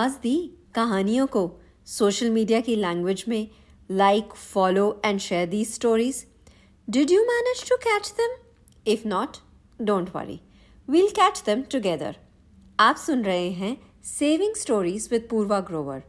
आवाज़ 0.00 0.14
दी 0.22 0.34
कहानियों 0.74 1.26
को। 1.26 1.40
सोशल 1.86 2.30
मीडिया 2.30 2.60
की 2.60 2.74
लैंग्वेज 2.76 3.24
में 3.28 3.48
like 3.90 4.32
follow 4.34 4.84
and 5.04 5.18
share 5.20 5.48
the 5.48 5.64
stories 5.64 6.24
did 6.88 7.10
you 7.10 7.22
manage 7.22 7.64
to 7.68 7.76
catch 7.76 8.12
them 8.18 8.36
if 8.86 9.06
not 9.08 9.36
don't 9.80 10.08
worry 10.14 10.40
we'll 10.88 11.08
catch 11.10 11.42
them 11.46 11.62
together 11.72 12.16
आप 12.78 12.96
सुन 12.96 13.24
रहे 13.24 13.50
हैं 13.52 13.76
saving 14.04 14.54
stories 14.54 15.08
with 15.12 15.26
Purva 15.30 15.60
Grover 15.68 16.02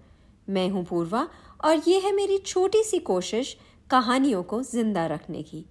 मैं 0.50 0.68
हूँ 0.70 0.86
पूर्वा 0.86 1.28
और 1.64 1.82
ये 1.88 2.00
है 2.00 2.12
मेरी 2.16 2.38
छोटी 2.46 2.84
सी 2.84 3.00
कोशिश 3.12 3.56
कहानियों 3.90 4.44
को 4.44 4.62
ज़िंदा 4.64 5.06
रखने 5.08 5.44
की। 5.44 5.66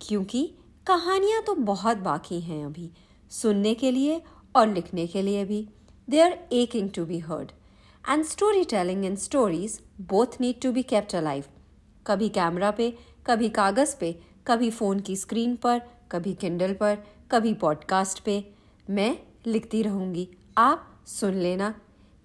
क्योंकि 0.00 0.46
कहानियाँ 0.86 1.42
तो 1.42 1.54
बहुत 1.66 1.96
बाकी 2.02 2.40
हैं 2.40 2.64
अभी, 2.66 2.90
सुनने 3.30 3.74
के 3.74 3.90
लिए 3.90 4.20
और 4.54 4.74
लिखने 4.74 5.06
के 5.06 5.22
लिए 5.22 5.44
भी। 5.44 5.66
They 6.08 6.20
are 6.20 6.38
asking 6.52 6.90
to 6.90 7.04
be 7.06 7.18
heard 7.20 7.50
and 8.08 8.24
storytelling 8.64 9.04
and 9.04 9.18
stories 9.18 9.80
both 10.00 10.40
need 10.40 10.60
to 10.60 10.72
be 10.72 10.82
kept 10.82 11.14
alive 11.14 11.44
कभी 12.06 12.28
कैमरा 12.28 12.70
पे 12.70 12.98
कभी 13.26 13.48
कागज़ 13.48 13.96
पे 14.00 14.12
कभी 14.46 14.70
फ़ोन 14.70 15.00
की 15.00 15.16
स्क्रीन 15.16 15.56
पर 15.56 15.82
कभी 16.12 16.34
किंडल 16.34 16.74
पर 16.74 16.98
कभी 17.30 17.54
पॉडकास्ट 17.54 18.20
पे। 18.20 18.52
मैं 18.90 19.18
लिखती 19.46 19.82
रहूँगी। 19.82 20.28
आप 20.58 21.04
सुन 21.06 21.34
लेना। 21.34 21.74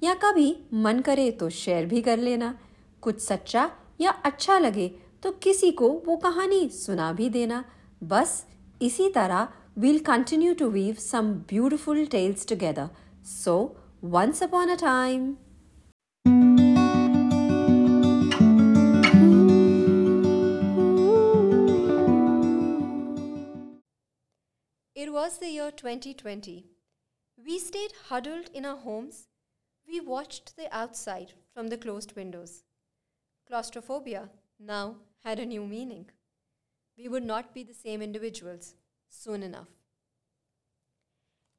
या 0.04 0.14
कभी 0.14 0.64
मन 0.74 1.00
करे 1.00 1.32
तो 1.32 1.50
शेयर 1.50 1.86
भी 1.86 2.02
कर 2.02 2.20
लेना। 2.20 2.60
कुछ 3.02 3.20
सच्चा 3.22 3.72
या 4.02 4.12
अच्छा 4.12 4.60
लगे 4.60 4.88
तो 5.24 5.32
किसी 5.32 5.72
को 5.72 5.90
वो 6.06 6.16
कहानी 6.18 6.70
सुना 6.70 7.12
भी 7.14 7.30
देना। 7.30 7.66
बस 8.04 8.46
इसी 8.82 9.10
तरह 9.10 9.48
we'll 9.80 10.04
continue 10.06 10.56
to 10.62 10.66
weave 10.72 10.98
some 11.00 11.30
beautiful 11.52 12.06
tales 12.08 12.46
together. 12.46 12.88
So, 13.36 13.62
once 14.14 14.42
upon 14.48 14.70
a 14.70 14.78
time. 14.78 15.32
Was 25.14 25.38
the 25.38 25.48
year 25.48 25.70
2020. 25.70 26.66
We 27.46 27.60
stayed 27.60 27.92
huddled 28.10 28.50
in 28.52 28.66
our 28.66 28.78
homes. 28.78 29.28
We 29.88 30.00
watched 30.00 30.58
the 30.58 30.76
outside 30.76 31.34
from 31.54 31.68
the 31.68 31.78
closed 31.78 32.16
windows. 32.16 32.64
Claustrophobia 33.48 34.32
now 34.60 34.96
had 35.24 35.38
a 35.38 35.46
new 35.46 35.68
meaning. 35.68 36.10
We 36.98 37.08
would 37.10 37.24
not 37.24 37.54
be 37.54 37.62
the 37.62 37.76
same 37.76 38.02
individuals 38.02 38.74
soon 39.08 39.44
enough. 39.44 39.68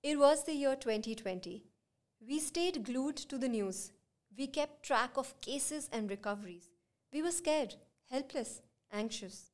It 0.03 0.19
was 0.19 0.43
the 0.43 0.55
year 0.55 0.75
2020. 0.75 1.63
We 2.27 2.41
stayed 2.41 2.85
glued 2.85 3.17
to 3.17 3.39
the 3.39 3.49
news. 3.49 3.93
We 4.37 4.49
kept 4.49 4.83
track 4.83 5.13
of 5.17 5.41
cases 5.41 5.89
and 5.93 6.11
recoveries. 6.11 6.71
We 7.13 7.23
were 7.23 7.31
scared, 7.31 7.77
helpless, 8.11 8.63
anxious. 8.93 9.53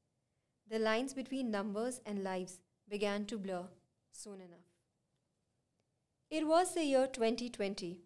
The 0.70 0.78
lines 0.78 1.12
between 1.12 1.50
numbers 1.50 2.00
and 2.06 2.24
lives 2.24 2.60
began 2.88 3.26
to 3.26 3.36
blur 3.36 3.68
soon 4.22 4.40
enough. 4.40 4.68
It 6.30 6.46
was 6.46 6.74
the 6.74 6.84
year 6.84 7.06
2020 7.06 8.00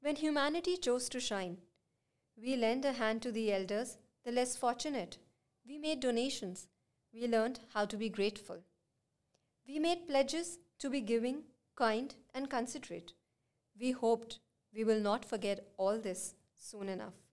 when 0.00 0.16
humanity 0.16 0.76
chose 0.76 1.08
to 1.10 1.20
shine. 1.20 1.58
We 2.40 2.56
lent 2.56 2.84
a 2.84 2.92
hand 2.92 3.22
to 3.22 3.32
the 3.32 3.52
elders, 3.52 3.98
the 4.24 4.32
less 4.32 4.56
fortunate. 4.56 5.18
We 5.66 5.78
made 5.78 6.00
donations. 6.00 6.66
We 7.12 7.28
learned 7.28 7.60
how 7.74 7.84
to 7.86 7.96
be 7.96 8.08
grateful. 8.08 8.58
We 9.66 9.78
made 9.78 10.08
pledges 10.08 10.58
to 10.80 10.90
be 10.90 11.00
giving, 11.00 11.42
kind, 11.76 12.14
and 12.34 12.50
considerate. 12.50 13.12
We 13.80 13.92
hoped 13.92 14.40
we 14.74 14.84
will 14.84 15.00
not 15.00 15.24
forget 15.24 15.66
all 15.76 15.98
this 15.98 16.34
soon 16.56 16.88
enough. 16.88 17.27